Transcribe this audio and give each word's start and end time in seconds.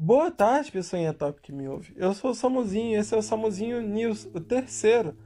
Boa 0.00 0.30
tarde, 0.30 0.70
pessoinha 0.70 1.12
top 1.12 1.40
que 1.42 1.50
me 1.50 1.66
ouve. 1.66 1.92
Eu 1.96 2.14
sou 2.14 2.30
o 2.30 2.34
Samuzinho 2.34 2.92
e 2.92 2.94
esse 2.94 3.12
é 3.12 3.18
o 3.18 3.22
Samuzinho 3.22 3.82
News, 3.82 4.30
o 4.32 4.38
terceiro, 4.38 5.16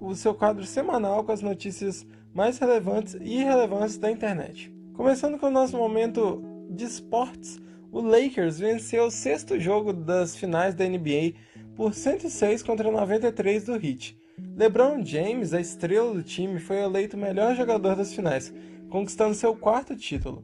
o 0.00 0.14
seu 0.14 0.34
quadro 0.34 0.64
semanal 0.64 1.22
com 1.22 1.32
as 1.32 1.42
notícias 1.42 2.06
mais 2.32 2.58
relevantes 2.58 3.12
e 3.20 3.40
irrelevantes 3.40 3.98
da 3.98 4.10
internet. 4.10 4.72
Começando 4.94 5.38
com 5.38 5.48
o 5.48 5.50
nosso 5.50 5.76
momento 5.76 6.42
de 6.70 6.82
esportes, 6.82 7.60
o 7.90 8.00
Lakers 8.00 8.58
venceu 8.58 9.04
o 9.04 9.10
sexto 9.10 9.60
jogo 9.60 9.92
das 9.92 10.34
finais 10.34 10.74
da 10.74 10.88
NBA 10.88 11.34
por 11.76 11.92
106 11.92 12.62
contra 12.62 12.90
93 12.90 13.64
do 13.66 13.74
Heat. 13.74 14.18
LeBron 14.56 15.04
James, 15.04 15.52
a 15.52 15.60
estrela 15.60 16.14
do 16.14 16.22
time, 16.22 16.58
foi 16.58 16.78
eleito 16.78 17.18
o 17.18 17.20
melhor 17.20 17.54
jogador 17.54 17.96
das 17.96 18.14
finais, 18.14 18.50
conquistando 18.88 19.34
seu 19.34 19.54
quarto 19.54 19.94
título. 19.94 20.42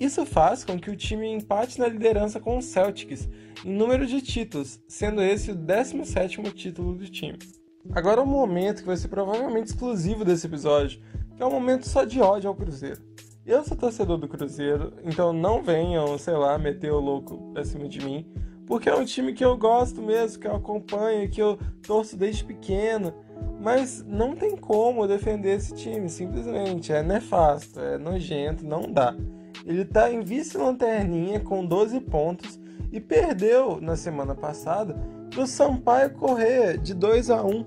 Isso 0.00 0.24
faz 0.24 0.64
com 0.64 0.80
que 0.80 0.90
o 0.90 0.96
time 0.96 1.30
empate 1.30 1.78
na 1.78 1.86
liderança 1.86 2.40
com 2.40 2.56
o 2.56 2.62
Celtics 2.62 3.28
em 3.62 3.70
número 3.70 4.06
de 4.06 4.22
títulos, 4.22 4.80
sendo 4.88 5.20
esse 5.20 5.50
o 5.50 5.54
17º 5.54 6.50
título 6.54 6.94
do 6.94 7.06
time. 7.06 7.38
Agora 7.92 8.22
é 8.22 8.24
um 8.24 8.26
momento 8.26 8.80
que 8.80 8.86
vai 8.86 8.96
ser 8.96 9.08
provavelmente 9.08 9.66
exclusivo 9.66 10.24
desse 10.24 10.46
episódio, 10.46 11.02
que 11.36 11.42
é 11.42 11.46
um 11.46 11.50
momento 11.50 11.86
só 11.86 12.06
de 12.06 12.18
ódio 12.18 12.48
ao 12.48 12.54
Cruzeiro. 12.54 12.98
Eu 13.44 13.62
sou 13.62 13.76
torcedor 13.76 14.16
do 14.16 14.26
Cruzeiro, 14.26 14.94
então 15.04 15.34
não 15.34 15.62
venham, 15.62 16.16
sei 16.16 16.34
lá, 16.34 16.56
meter 16.56 16.90
o 16.92 16.98
louco 16.98 17.52
acima 17.54 17.86
de 17.86 18.02
mim, 18.02 18.26
porque 18.66 18.88
é 18.88 18.94
um 18.94 19.04
time 19.04 19.34
que 19.34 19.44
eu 19.44 19.54
gosto 19.58 20.00
mesmo, 20.00 20.40
que 20.40 20.46
eu 20.46 20.56
acompanho, 20.56 21.28
que 21.28 21.42
eu 21.42 21.58
torço 21.86 22.16
desde 22.16 22.42
pequeno, 22.42 23.12
mas 23.60 24.02
não 24.06 24.34
tem 24.34 24.56
como 24.56 25.06
defender 25.06 25.58
esse 25.58 25.74
time, 25.74 26.08
simplesmente 26.08 26.90
é 26.90 27.02
nefasto, 27.02 27.78
é 27.78 27.98
nojento, 27.98 28.64
não 28.64 28.90
dá. 28.90 29.14
Ele 29.64 29.82
está 29.82 30.10
em 30.12 30.20
vice-lanterninha 30.20 31.40
com 31.40 31.64
12 31.64 32.00
pontos 32.00 32.58
e 32.92 33.00
perdeu 33.00 33.80
na 33.80 33.96
semana 33.96 34.34
passada 34.34 34.96
para 35.30 35.42
o 35.42 35.46
Sampaio 35.46 36.10
Correia 36.10 36.76
de 36.76 36.92
2 36.92 37.30
a 37.30 37.42
1. 37.42 37.64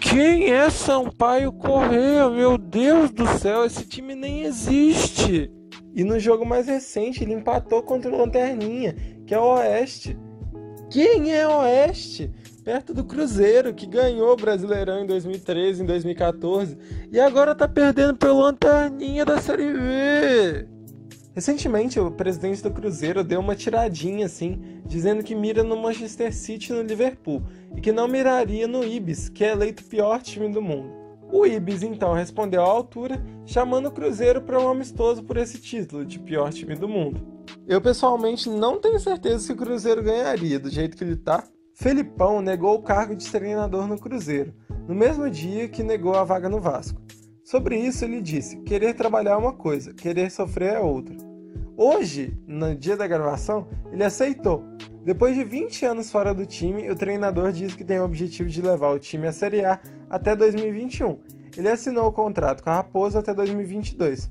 Quem 0.00 0.50
é 0.52 0.70
Sampaio 0.70 1.52
Correia? 1.52 2.28
Meu 2.30 2.56
Deus 2.56 3.10
do 3.10 3.26
céu, 3.38 3.64
esse 3.64 3.86
time 3.86 4.14
nem 4.14 4.44
existe. 4.44 5.50
E 5.94 6.02
no 6.02 6.18
jogo 6.18 6.44
mais 6.44 6.66
recente 6.66 7.22
ele 7.22 7.34
empatou 7.34 7.82
contra 7.82 8.10
o 8.10 8.16
Lanterninha, 8.16 8.96
que 9.26 9.34
é 9.34 9.38
o 9.38 9.54
Oeste. 9.54 10.18
Quem 10.90 11.32
é 11.32 11.46
o 11.46 11.58
Oeste? 11.60 12.30
Perto 12.64 12.94
do 12.94 13.04
Cruzeiro, 13.04 13.74
que 13.74 13.86
ganhou 13.86 14.32
o 14.32 14.36
Brasileirão 14.36 15.02
em 15.02 15.06
2013, 15.06 15.82
em 15.82 15.86
2014, 15.86 16.78
e 17.12 17.20
agora 17.20 17.54
tá 17.54 17.68
perdendo 17.68 18.16
pelo 18.16 18.40
Lanterninha 18.40 19.24
da 19.24 19.38
Série 19.38 19.70
B. 19.70 20.73
Recentemente, 21.34 21.98
o 21.98 22.12
presidente 22.12 22.62
do 22.62 22.70
Cruzeiro 22.70 23.24
deu 23.24 23.40
uma 23.40 23.56
tiradinha 23.56 24.26
assim, 24.26 24.60
dizendo 24.86 25.24
que 25.24 25.34
mira 25.34 25.64
no 25.64 25.76
Manchester 25.76 26.32
City 26.32 26.72
e 26.72 26.76
no 26.76 26.82
Liverpool, 26.82 27.42
e 27.76 27.80
que 27.80 27.90
não 27.90 28.06
miraria 28.06 28.68
no 28.68 28.84
Ibis, 28.84 29.28
que 29.28 29.44
é 29.44 29.50
eleito 29.50 29.82
o 29.82 29.86
pior 29.86 30.22
time 30.22 30.48
do 30.48 30.62
mundo. 30.62 30.92
O 31.32 31.44
Ibis 31.44 31.82
então 31.82 32.12
respondeu 32.12 32.62
à 32.62 32.66
altura, 32.66 33.20
chamando 33.44 33.86
o 33.86 33.90
Cruzeiro 33.90 34.42
para 34.42 34.60
um 34.60 34.68
amistoso 34.68 35.24
por 35.24 35.36
esse 35.36 35.60
título 35.60 36.04
de 36.04 36.20
pior 36.20 36.52
time 36.52 36.76
do 36.76 36.88
mundo. 36.88 37.20
Eu 37.66 37.80
pessoalmente 37.80 38.48
não 38.48 38.78
tenho 38.78 39.00
certeza 39.00 39.40
se 39.40 39.52
o 39.52 39.56
Cruzeiro 39.56 40.04
ganharia 40.04 40.60
do 40.60 40.70
jeito 40.70 40.96
que 40.96 41.02
ele 41.02 41.16
tá. 41.16 41.42
Felipão 41.74 42.40
negou 42.40 42.76
o 42.76 42.82
cargo 42.82 43.16
de 43.16 43.28
treinador 43.28 43.88
no 43.88 43.98
Cruzeiro, 43.98 44.54
no 44.86 44.94
mesmo 44.94 45.28
dia 45.28 45.66
que 45.66 45.82
negou 45.82 46.14
a 46.14 46.22
vaga 46.22 46.48
no 46.48 46.60
Vasco. 46.60 47.02
Sobre 47.44 47.76
isso, 47.76 48.06
ele 48.06 48.22
disse: 48.22 48.56
querer 48.62 48.94
trabalhar 48.94 49.32
é 49.32 49.36
uma 49.36 49.52
coisa, 49.52 49.92
querer 49.92 50.30
sofrer 50.30 50.72
é 50.72 50.80
outra. 50.80 51.14
Hoje, 51.76 52.34
no 52.46 52.74
dia 52.74 52.96
da 52.96 53.06
gravação, 53.06 53.68
ele 53.92 54.02
aceitou. 54.02 54.64
Depois 55.04 55.36
de 55.36 55.44
20 55.44 55.84
anos 55.84 56.10
fora 56.10 56.32
do 56.32 56.46
time, 56.46 56.90
o 56.90 56.96
treinador 56.96 57.52
diz 57.52 57.74
que 57.74 57.84
tem 57.84 57.98
o 57.98 58.04
objetivo 58.04 58.48
de 58.48 58.62
levar 58.62 58.92
o 58.92 58.98
time 58.98 59.26
à 59.26 59.32
Série 59.32 59.62
A 59.62 59.78
até 60.08 60.34
2021. 60.34 61.18
Ele 61.54 61.68
assinou 61.68 62.06
o 62.06 62.12
contrato 62.12 62.62
com 62.62 62.70
a 62.70 62.76
Raposa 62.76 63.18
até 63.18 63.34
2022. 63.34 64.30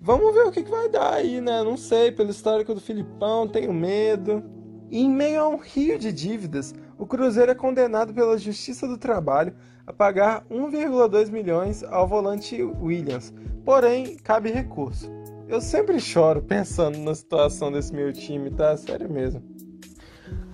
Vamos 0.00 0.32
ver 0.32 0.46
o 0.46 0.50
que, 0.50 0.62
vai 0.62 0.88
dar 0.88 1.14
aí, 1.14 1.42
né? 1.42 1.62
Não 1.62 1.76
sei, 1.76 2.12
pelo 2.12 2.30
histórico 2.30 2.74
do 2.74 2.80
Filipão, 2.80 3.46
tenho 3.46 3.74
medo. 3.74 4.42
E 4.90 5.02
em 5.02 5.10
meio 5.10 5.42
a 5.42 5.48
um 5.48 5.56
rio 5.56 5.98
de 5.98 6.10
dívidas, 6.10 6.74
o 6.98 7.06
Cruzeiro 7.06 7.50
é 7.50 7.54
condenado 7.54 8.12
pela 8.12 8.38
Justiça 8.38 8.86
do 8.86 8.96
Trabalho 8.96 9.54
a 9.86 9.92
pagar 9.92 10.44
1,2 10.50 11.30
milhões 11.30 11.82
ao 11.82 12.06
volante 12.06 12.62
Williams, 12.62 13.32
porém 13.64 14.16
cabe 14.16 14.50
recurso. 14.50 15.10
Eu 15.46 15.60
sempre 15.60 16.00
choro 16.00 16.40
pensando 16.40 16.98
na 16.98 17.14
situação 17.14 17.70
desse 17.70 17.92
meu 17.92 18.12
time, 18.12 18.50
tá? 18.50 18.76
Sério 18.76 19.10
mesmo. 19.10 19.42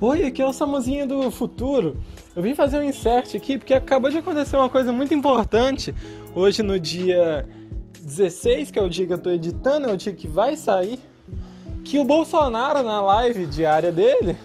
Oi, 0.01 0.25
aqui 0.25 0.43
é 0.43 0.47
o 0.47 0.53
Samuzinho 0.53 1.07
do 1.07 1.31
futuro. 1.31 1.99
Eu 2.35 2.43
vim 2.43 2.55
fazer 2.55 2.79
um 2.79 2.83
insert 2.83 3.35
aqui 3.37 3.59
porque 3.59 3.75
acabou 3.75 4.11
de 4.11 4.19
acontecer 4.19 4.57
uma 4.57 4.69
coisa 4.69 4.91
muito 4.93 5.15
importante 5.15 5.95
hoje 6.35 6.63
no 6.63 6.81
dia 6.81 7.47
16, 8.03 8.71
que 8.71 8.79
é 8.79 8.83
o 8.83 8.89
dia 8.89 9.07
que 9.07 9.13
eu 9.13 9.19
tô 9.19 9.31
editando, 9.31 9.89
é 9.89 9.93
o 9.93 9.97
dia 9.97 10.13
que 10.13 10.27
vai 10.27 10.57
sair, 10.57 10.99
que 11.85 11.99
o 11.99 12.05
Bolsonaro 12.05 12.83
na 12.83 13.01
live 13.01 13.47
diária 13.47 13.93
dele 13.93 14.37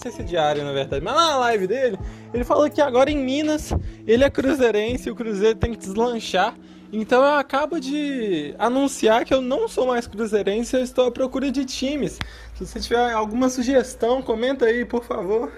sei 0.00 0.10
se 0.10 0.22
é 0.22 0.24
diário 0.24 0.64
na 0.64 0.72
verdade, 0.72 1.04
mas 1.04 1.14
na 1.14 1.36
live 1.36 1.66
dele, 1.66 1.98
ele 2.32 2.42
falou 2.42 2.68
que 2.70 2.80
agora 2.80 3.10
em 3.10 3.18
Minas 3.18 3.72
ele 4.06 4.24
é 4.24 4.30
cruzeirense 4.30 5.08
e 5.08 5.12
o 5.12 5.14
Cruzeiro 5.14 5.58
tem 5.58 5.72
que 5.72 5.78
deslanchar. 5.78 6.56
Então 6.92 7.22
eu 7.22 7.34
acabo 7.34 7.78
de 7.78 8.54
anunciar 8.58 9.24
que 9.24 9.32
eu 9.32 9.40
não 9.40 9.68
sou 9.68 9.86
mais 9.86 10.06
cruzeirense, 10.06 10.74
eu 10.74 10.82
estou 10.82 11.06
à 11.06 11.10
procura 11.10 11.50
de 11.50 11.64
times. 11.64 12.18
Se 12.54 12.66
você 12.66 12.80
tiver 12.80 13.12
alguma 13.12 13.48
sugestão, 13.48 14.22
comenta 14.22 14.64
aí, 14.64 14.84
por 14.84 15.04
favor. 15.04 15.52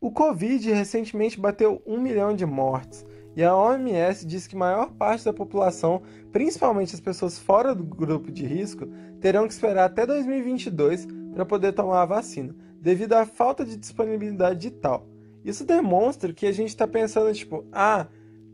O 0.00 0.10
Covid 0.10 0.72
recentemente 0.72 1.38
bateu 1.38 1.82
um 1.84 2.00
milhão 2.00 2.34
de 2.34 2.46
mortes. 2.46 3.04
E 3.36 3.44
a 3.44 3.54
OMS 3.54 4.26
diz 4.26 4.46
que 4.46 4.56
a 4.56 4.58
maior 4.58 4.90
parte 4.92 5.24
da 5.24 5.32
população, 5.32 6.02
principalmente 6.32 6.94
as 6.94 7.00
pessoas 7.00 7.38
fora 7.38 7.74
do 7.74 7.84
grupo 7.84 8.32
de 8.32 8.46
risco, 8.46 8.86
terão 9.20 9.46
que 9.46 9.52
esperar 9.52 9.84
até 9.84 10.06
2022 10.06 11.06
para 11.34 11.44
poder 11.44 11.72
tomar 11.72 12.02
a 12.02 12.06
vacina 12.06 12.54
devido 12.80 13.12
à 13.12 13.26
falta 13.26 13.64
de 13.64 13.76
disponibilidade 13.76 14.60
de 14.60 14.70
tal. 14.70 15.06
Isso 15.44 15.64
demonstra 15.64 16.32
que 16.32 16.46
a 16.46 16.52
gente 16.52 16.68
está 16.68 16.86
pensando, 16.86 17.32
tipo, 17.32 17.64
ah, 17.72 18.06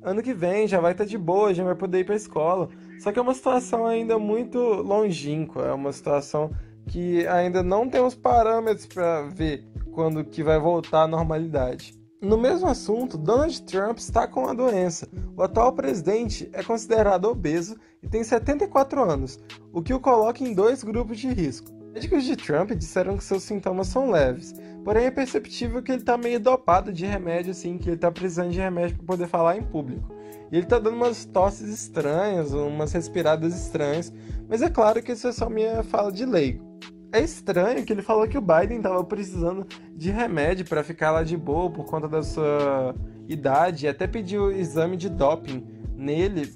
ano 0.03 0.23
que 0.23 0.35
vem 0.35 0.69
já 0.69 0.81
vai 0.81 0.93
estar 0.93 1.05
tá 1.05 1.11
de 1.11 1.19
boa, 1.19 1.55
já 1.55 1.65
vai 1.65 1.75
poder 1.75 2.01
ir 2.01 2.05
para 2.05 2.15
a 2.15 2.17
escola. 2.17 2.69
Só 3.01 3.13
que 3.13 3.19
é 3.19 3.23
uma 3.23 3.35
situação 3.35 3.87
ainda 3.87 4.19
muito 4.19 4.59
longínqua, 4.59 5.67
é 5.67 5.73
uma 5.73 5.93
situação 5.93 6.51
que 6.87 7.27
ainda 7.27 7.63
não 7.63 7.89
temos 7.89 8.15
parâmetros 8.15 8.87
para 8.87 9.23
ver 9.23 9.65
quando 9.93 10.25
que 10.25 10.43
vai 10.43 10.59
voltar 10.59 11.03
à 11.03 11.09
normalidade. 11.09 11.95
No 12.21 12.39
mesmo 12.39 12.67
assunto, 12.67 13.19
Donald 13.19 13.63
Trump 13.63 13.99
está 13.99 14.27
com 14.27 14.47
a 14.47 14.55
doença. 14.55 15.09
O 15.37 15.43
atual 15.43 15.73
presidente 15.73 16.49
é 16.53 16.63
considerado 16.63 17.27
obeso 17.27 17.77
e 18.03 18.09
tem 18.09 18.25
74 18.25 19.03
anos, 19.03 19.39
o 19.73 19.83
que 19.83 19.93
o 19.93 20.01
coloca 20.01 20.43
em 20.43 20.55
dois 20.55 20.83
grupos 20.83 21.19
de 21.19 21.29
risco. 21.29 21.76
Médicos 21.97 22.25
de 22.25 22.37
Trump 22.37 22.73
disseram 22.73 23.17
que 23.17 23.25
seus 23.25 23.43
sintomas 23.43 23.87
são 23.87 24.11
leves, 24.11 24.55
porém 24.85 25.07
é 25.07 25.11
perceptível 25.11 25.83
que 25.83 25.91
ele 25.91 26.03
tá 26.03 26.19
meio 26.19 26.39
dopado 26.39 26.93
de 26.93 27.07
remédio, 27.07 27.53
assim, 27.53 27.79
que 27.79 27.89
ele 27.89 27.97
tá 27.97 28.13
precisando 28.13 28.51
de 28.51 28.59
remédio 28.59 28.99
para 28.99 29.07
poder 29.07 29.27
falar 29.27 29.57
em 29.57 29.63
público. 29.63 30.15
E 30.53 30.59
ele 30.59 30.67
tá 30.67 30.79
dando 30.79 30.95
umas 30.95 31.25
tosses 31.25 31.71
estranhas, 31.71 32.53
umas 32.53 32.93
respiradas 32.93 33.59
estranhas, 33.59 34.13
mas 34.47 34.61
é 34.61 34.69
claro 34.69 35.03
que 35.03 35.13
isso 35.13 35.27
é 35.27 35.33
só 35.33 35.49
minha 35.49 35.83
fala 35.83 36.13
de 36.13 36.27
leigo. 36.27 36.63
É 37.11 37.21
estranho 37.23 37.83
que 37.83 37.95
ele 37.95 38.03
falou 38.03 38.29
que 38.29 38.37
o 38.37 38.43
Biden 38.43 38.83
tava 38.83 39.03
precisando 39.03 39.67
de 39.95 40.11
remédio 40.11 40.67
para 40.67 40.85
ficar 40.85 41.13
lá 41.13 41.23
de 41.23 41.35
boa 41.35 41.71
por 41.71 41.87
conta 41.87 42.07
da 42.07 42.23
sua 42.23 42.95
idade, 43.27 43.87
e 43.87 43.89
até 43.89 44.07
pediu 44.07 44.53
exame 44.53 44.99
de 44.99 45.09
doping 45.09 45.67
nele, 45.95 46.53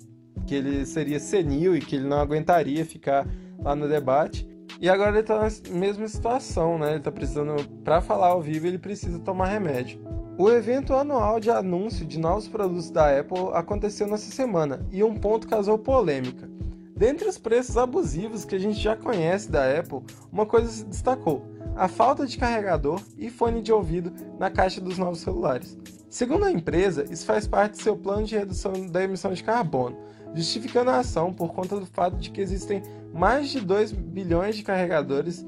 que 0.46 0.54
ele 0.54 0.84
seria 0.84 1.18
senil 1.18 1.74
e 1.74 1.80
que 1.80 1.96
ele 1.96 2.06
não 2.06 2.18
aguentaria 2.18 2.84
ficar 2.84 3.26
lá 3.58 3.74
no 3.74 3.88
debate. 3.88 4.49
E 4.80 4.88
agora 4.88 5.10
ele 5.18 5.22
tá 5.22 5.38
na 5.38 5.78
mesma 5.78 6.08
situação, 6.08 6.78
né? 6.78 6.92
Ele 6.92 7.00
tá 7.00 7.12
precisando, 7.12 7.68
para 7.84 8.00
falar 8.00 8.28
ao 8.28 8.40
vivo, 8.40 8.66
ele 8.66 8.78
precisa 8.78 9.18
tomar 9.18 9.46
remédio. 9.46 10.00
O 10.38 10.48
evento 10.48 10.94
anual 10.94 11.38
de 11.38 11.50
anúncio 11.50 12.06
de 12.06 12.18
novos 12.18 12.48
produtos 12.48 12.90
da 12.90 13.20
Apple 13.20 13.50
aconteceu 13.52 14.06
nessa 14.06 14.32
semana 14.32 14.80
e 14.90 15.04
um 15.04 15.14
ponto 15.14 15.46
causou 15.46 15.78
polêmica. 15.78 16.48
Dentre 16.96 17.28
os 17.28 17.36
preços 17.36 17.76
abusivos 17.76 18.46
que 18.46 18.54
a 18.54 18.58
gente 18.58 18.80
já 18.80 18.96
conhece 18.96 19.50
da 19.50 19.78
Apple, 19.78 20.00
uma 20.32 20.46
coisa 20.46 20.70
se 20.70 20.84
destacou: 20.86 21.44
a 21.76 21.86
falta 21.86 22.26
de 22.26 22.38
carregador 22.38 23.02
e 23.18 23.28
fone 23.28 23.60
de 23.60 23.70
ouvido 23.70 24.12
na 24.38 24.50
caixa 24.50 24.80
dos 24.80 24.96
novos 24.96 25.20
celulares. 25.20 25.76
Segundo 26.08 26.46
a 26.46 26.50
empresa, 26.50 27.04
isso 27.10 27.26
faz 27.26 27.46
parte 27.46 27.72
do 27.72 27.82
seu 27.82 27.96
plano 27.96 28.26
de 28.26 28.36
redução 28.36 28.86
da 28.86 29.04
emissão 29.04 29.32
de 29.32 29.44
carbono, 29.44 29.96
justificando 30.34 30.90
a 30.90 30.98
ação 30.98 31.32
por 31.32 31.52
conta 31.52 31.78
do 31.78 31.86
fato 31.86 32.16
de 32.16 32.30
que 32.30 32.40
existem 32.40 32.82
mais 33.12 33.50
de 33.50 33.60
2 33.60 33.92
bilhões 33.92 34.56
de 34.56 34.62
carregadores 34.62 35.44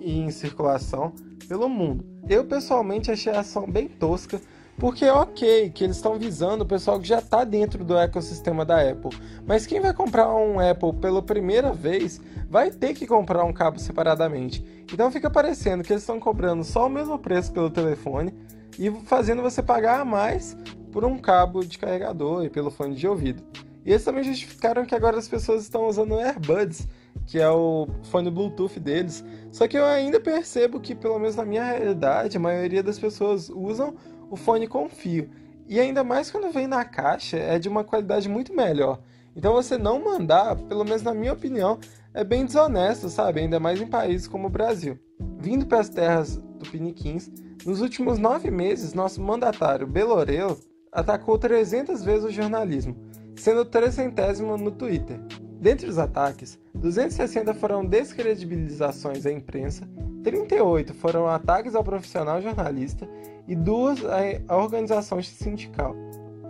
em 0.00 0.30
circulação 0.30 1.12
pelo 1.48 1.68
mundo. 1.68 2.04
Eu 2.28 2.44
pessoalmente 2.44 3.10
achei 3.10 3.32
a 3.32 3.40
ação 3.40 3.70
bem 3.70 3.88
tosca, 3.88 4.40
Porque 4.80 5.04
é 5.04 5.12
ok 5.12 5.68
que 5.68 5.84
eles 5.84 5.96
estão 5.96 6.18
visando 6.18 6.64
o 6.64 6.66
pessoal 6.66 6.98
que 6.98 7.06
já 7.06 7.18
está 7.18 7.44
dentro 7.44 7.84
do 7.84 7.98
ecossistema 7.98 8.64
da 8.64 8.80
Apple. 8.80 9.10
Mas 9.46 9.66
quem 9.66 9.78
vai 9.78 9.92
comprar 9.92 10.34
um 10.34 10.58
Apple 10.58 10.94
pela 10.94 11.20
primeira 11.20 11.70
vez 11.70 12.18
vai 12.48 12.70
ter 12.70 12.94
que 12.94 13.06
comprar 13.06 13.44
um 13.44 13.52
cabo 13.52 13.78
separadamente. 13.78 14.64
Então 14.90 15.12
fica 15.12 15.28
parecendo 15.28 15.84
que 15.84 15.92
eles 15.92 16.02
estão 16.02 16.18
cobrando 16.18 16.64
só 16.64 16.86
o 16.86 16.90
mesmo 16.90 17.18
preço 17.18 17.52
pelo 17.52 17.68
telefone 17.68 18.34
e 18.78 18.90
fazendo 19.04 19.42
você 19.42 19.62
pagar 19.62 20.00
a 20.00 20.04
mais 20.04 20.56
por 20.90 21.04
um 21.04 21.18
cabo 21.18 21.62
de 21.62 21.78
carregador 21.78 22.42
e 22.42 22.48
pelo 22.48 22.70
fone 22.70 22.94
de 22.94 23.06
ouvido. 23.06 23.42
E 23.84 23.90
eles 23.90 24.04
também 24.04 24.22
justificaram 24.22 24.84
que 24.84 24.94
agora 24.94 25.18
as 25.18 25.28
pessoas 25.28 25.62
estão 25.62 25.86
usando 25.86 26.18
AirBuds, 26.18 26.86
que 27.26 27.38
é 27.38 27.48
o 27.48 27.88
fone 28.04 28.30
Bluetooth 28.30 28.78
deles. 28.78 29.24
Só 29.50 29.66
que 29.66 29.78
eu 29.78 29.84
ainda 29.84 30.20
percebo 30.20 30.80
que, 30.80 30.94
pelo 30.94 31.18
menos 31.18 31.36
na 31.36 31.44
minha 31.44 31.64
realidade, 31.64 32.36
a 32.36 32.40
maioria 32.40 32.82
das 32.82 32.98
pessoas 32.98 33.48
usam 33.48 33.94
o 34.30 34.36
fone 34.36 34.66
com 34.66 34.88
fio. 34.88 35.30
E 35.66 35.78
ainda 35.78 36.02
mais 36.02 36.30
quando 36.30 36.52
vem 36.52 36.66
na 36.66 36.84
caixa, 36.84 37.36
é 37.36 37.58
de 37.58 37.68
uma 37.68 37.84
qualidade 37.84 38.28
muito 38.28 38.54
melhor. 38.54 39.00
Então 39.34 39.52
você 39.52 39.78
não 39.78 40.02
mandar, 40.02 40.56
pelo 40.56 40.84
menos 40.84 41.02
na 41.02 41.14
minha 41.14 41.32
opinião, 41.32 41.78
é 42.12 42.24
bem 42.24 42.44
desonesto, 42.44 43.08
sabe? 43.08 43.40
Ainda 43.40 43.60
mais 43.60 43.80
em 43.80 43.86
países 43.86 44.26
como 44.26 44.48
o 44.48 44.50
Brasil. 44.50 44.98
Vindo 45.38 45.66
para 45.66 45.80
as 45.80 45.88
terras 45.88 46.36
do 46.36 46.68
Piniquins, 46.68 47.30
nos 47.64 47.80
últimos 47.80 48.18
nove 48.18 48.50
meses, 48.50 48.94
nosso 48.94 49.22
mandatário 49.22 49.86
Belorelo 49.86 50.58
atacou 50.90 51.38
300 51.38 52.02
vezes 52.02 52.24
o 52.24 52.30
jornalismo, 52.30 52.96
sendo 53.40 53.64
trecentésimo 53.64 54.56
no 54.58 54.70
Twitter. 54.70 55.18
Dentre 55.58 55.88
os 55.88 55.98
ataques, 55.98 56.58
260 56.74 57.54
foram 57.54 57.84
descredibilizações 57.84 59.24
à 59.24 59.32
imprensa, 59.32 59.88
38 60.22 60.92
foram 60.92 61.26
ataques 61.26 61.74
ao 61.74 61.82
profissional 61.82 62.42
jornalista 62.42 63.08
e 63.48 63.56
duas 63.56 64.00
à 64.46 64.56
organização 64.56 65.22
sindical. 65.22 65.96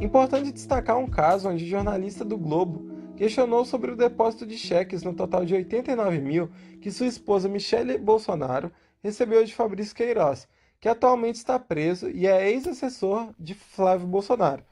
Importante 0.01 0.51
destacar 0.51 0.99
um 0.99 1.07
caso 1.07 1.49
onde 1.49 1.65
o 1.65 1.69
jornalista 1.69 2.25
do 2.25 2.37
Globo 2.37 2.91
questionou 3.17 3.65
sobre 3.65 3.93
o 3.93 3.97
depósito 3.97 4.45
de 4.45 4.59
cheques 4.59 5.05
no 5.05 5.15
total 5.15 5.45
de 5.45 5.55
89 5.55 6.21
mil 6.21 6.51
que 6.81 6.91
sua 6.91 7.07
esposa 7.07 7.49
Michele 7.49 7.99
Bolsonaro 7.99 8.73
recebeu 9.03 9.45
de 9.45 9.55
Fabrício 9.55 9.95
Queiroz, 9.95 10.49
que 10.81 10.89
atualmente 10.89 11.37
está 11.37 11.59
preso 11.59 12.11
e 12.11 12.27
é 12.27 12.51
ex-assessor 12.51 13.29
de 13.39 13.55
Flávio 13.55 14.09
Bolsonaro. 14.09 14.65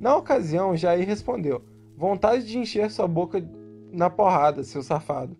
Na 0.00 0.16
ocasião, 0.16 0.76
Jair 0.76 1.06
respondeu: 1.06 1.62
vontade 1.96 2.46
de 2.46 2.58
encher 2.58 2.90
sua 2.90 3.06
boca 3.06 3.44
na 3.92 4.10
porrada, 4.10 4.64
seu 4.64 4.82
safado. 4.82 5.36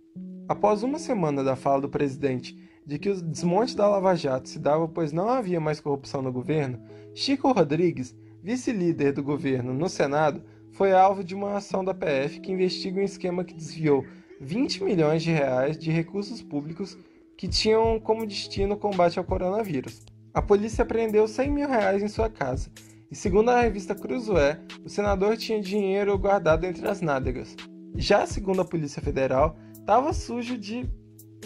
Após 0.48 0.82
uma 0.82 0.98
semana 0.98 1.42
da 1.42 1.56
fala 1.56 1.80
do 1.80 1.88
presidente 1.88 2.56
de 2.84 2.98
que 2.98 3.08
o 3.08 3.22
desmonte 3.22 3.76
da 3.76 3.88
Lava 3.88 4.14
Jato 4.14 4.48
se 4.48 4.58
dava 4.58 4.88
pois 4.88 5.12
não 5.12 5.28
havia 5.28 5.60
mais 5.60 5.80
corrupção 5.80 6.20
no 6.20 6.32
governo, 6.32 6.80
Chico 7.14 7.50
Rodrigues, 7.52 8.14
vice-líder 8.42 9.12
do 9.12 9.22
governo 9.22 9.72
no 9.72 9.88
Senado, 9.88 10.42
foi 10.72 10.92
alvo 10.92 11.22
de 11.22 11.34
uma 11.34 11.56
ação 11.56 11.84
da 11.84 11.94
PF 11.94 12.40
que 12.40 12.52
investiga 12.52 13.00
um 13.00 13.04
esquema 13.04 13.44
que 13.44 13.54
desviou 13.54 14.04
20 14.40 14.82
milhões 14.82 15.22
de 15.22 15.30
reais 15.30 15.78
de 15.78 15.90
recursos 15.90 16.42
públicos 16.42 16.98
que 17.36 17.46
tinham 17.46 18.00
como 18.00 18.26
destino 18.26 18.74
o 18.74 18.78
combate 18.78 19.18
ao 19.18 19.24
coronavírus. 19.24 20.02
A 20.34 20.42
polícia 20.42 20.82
apreendeu 20.82 21.28
100 21.28 21.50
mil 21.50 21.68
reais 21.68 22.02
em 22.02 22.08
sua 22.08 22.28
casa 22.28 22.70
e, 23.12 23.14
segundo 23.14 23.50
a 23.50 23.60
revista 23.60 23.94
Cruzoé, 23.94 24.58
o 24.84 24.88
senador 24.88 25.36
tinha 25.36 25.60
dinheiro 25.60 26.18
guardado 26.18 26.64
entre 26.64 26.88
as 26.88 27.00
nádegas. 27.00 27.54
Já 27.94 28.26
segundo 28.26 28.62
a 28.62 28.64
Polícia 28.64 29.00
Federal, 29.00 29.56
estava 29.72 30.12
sujo 30.12 30.58
de 30.58 30.90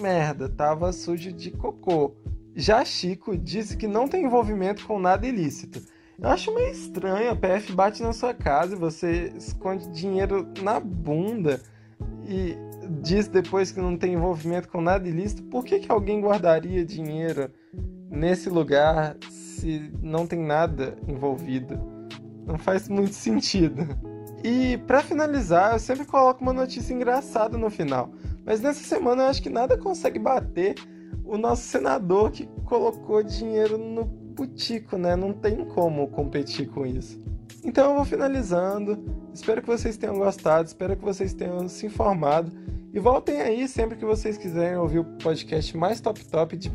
merda, 0.00 0.46
estava 0.46 0.92
sujo 0.92 1.30
de 1.30 1.50
cocô. 1.50 2.14
Já 2.54 2.82
Chico 2.86 3.36
disse 3.36 3.76
que 3.76 3.86
não 3.86 4.08
tem 4.08 4.24
envolvimento 4.24 4.86
com 4.86 4.98
nada 4.98 5.26
ilícito 5.26 5.82
eu 6.18 6.30
acho 6.30 6.54
meio 6.54 6.70
estranho, 6.70 7.30
a 7.30 7.36
PF 7.36 7.72
bate 7.72 8.02
na 8.02 8.12
sua 8.12 8.32
casa 8.32 8.74
e 8.74 8.78
você 8.78 9.32
esconde 9.36 9.86
dinheiro 9.90 10.48
na 10.62 10.80
bunda 10.80 11.60
e 12.26 12.56
diz 13.02 13.28
depois 13.28 13.70
que 13.70 13.80
não 13.80 13.98
tem 13.98 14.14
envolvimento 14.14 14.68
com 14.68 14.80
nada 14.80 15.06
ilícito. 15.06 15.42
Por 15.42 15.62
que, 15.62 15.78
que 15.78 15.92
alguém 15.92 16.22
guardaria 16.22 16.86
dinheiro 16.86 17.50
nesse 18.10 18.48
lugar 18.48 19.14
se 19.56 19.92
não 20.02 20.26
tem 20.26 20.38
nada 20.38 20.96
envolvido? 21.08 21.78
Não 22.46 22.58
faz 22.58 22.88
muito 22.88 23.14
sentido. 23.14 23.86
E 24.44 24.78
para 24.86 25.02
finalizar, 25.02 25.72
eu 25.72 25.78
sempre 25.78 26.04
coloco 26.04 26.42
uma 26.42 26.52
notícia 26.52 26.94
engraçada 26.94 27.58
no 27.58 27.70
final. 27.70 28.10
Mas 28.44 28.60
nessa 28.60 28.84
semana 28.84 29.24
eu 29.24 29.28
acho 29.28 29.42
que 29.42 29.50
nada 29.50 29.76
consegue 29.76 30.18
bater 30.18 30.76
o 31.24 31.36
nosso 31.36 31.62
senador 31.62 32.30
que 32.30 32.46
colocou 32.64 33.22
dinheiro 33.22 33.76
no 33.76 34.06
putico, 34.06 34.96
né? 34.96 35.16
Não 35.16 35.32
tem 35.32 35.64
como 35.64 36.06
competir 36.08 36.68
com 36.68 36.86
isso. 36.86 37.20
Então 37.64 37.90
eu 37.90 37.96
vou 37.96 38.04
finalizando. 38.04 39.04
Espero 39.34 39.60
que 39.60 39.66
vocês 39.66 39.96
tenham 39.96 40.16
gostado, 40.16 40.68
espero 40.68 40.96
que 40.96 41.04
vocês 41.04 41.34
tenham 41.34 41.68
se 41.68 41.86
informado. 41.86 42.52
E 42.94 42.98
voltem 43.00 43.42
aí 43.42 43.68
sempre 43.68 43.96
que 43.96 44.04
vocês 44.04 44.38
quiserem 44.38 44.78
ouvir 44.78 45.00
o 45.00 45.04
podcast 45.04 45.76
mais 45.76 46.00
top 46.00 46.24
top 46.24 46.56
de 46.56 46.64